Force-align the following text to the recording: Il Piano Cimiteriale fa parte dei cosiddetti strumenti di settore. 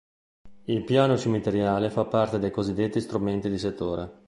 Il 0.63 0.83
Piano 0.83 1.15
Cimiteriale 1.15 1.91
fa 1.91 2.05
parte 2.05 2.39
dei 2.39 2.49
cosiddetti 2.49 2.99
strumenti 2.99 3.51
di 3.51 3.59
settore. 3.59 4.19